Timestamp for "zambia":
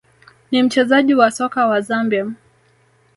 1.81-2.31